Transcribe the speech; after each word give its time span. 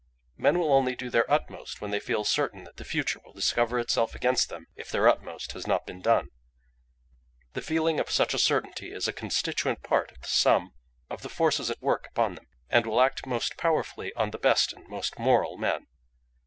Men 0.35 0.57
will 0.57 0.73
only 0.73 0.95
do 0.95 1.11
their 1.11 1.29
utmost 1.31 1.79
when 1.79 1.91
they 1.91 1.99
feel 1.99 2.23
certain 2.23 2.63
that 2.63 2.77
the 2.77 2.83
future 2.83 3.19
will 3.23 3.33
discover 3.33 3.77
itself 3.77 4.15
against 4.15 4.49
them 4.49 4.65
if 4.75 4.89
their 4.89 5.07
utmost 5.07 5.51
has 5.51 5.67
not 5.67 5.85
been 5.85 6.01
done. 6.01 6.29
The 7.53 7.61
feeling 7.61 7.99
of 7.99 8.09
such 8.09 8.33
a 8.33 8.39
certainty 8.39 8.91
is 8.91 9.07
a 9.07 9.13
constituent 9.13 9.83
part 9.83 10.09
of 10.11 10.19
the 10.21 10.27
sum 10.27 10.71
of 11.11 11.21
the 11.21 11.29
forces 11.29 11.69
at 11.69 11.83
work 11.83 12.07
upon 12.09 12.33
them, 12.33 12.47
and 12.67 12.87
will 12.87 12.99
act 12.99 13.27
most 13.27 13.57
powerfully 13.57 14.11
on 14.15 14.31
the 14.31 14.39
best 14.39 14.73
and 14.73 14.87
most 14.87 15.19
moral 15.19 15.55
men. 15.55 15.85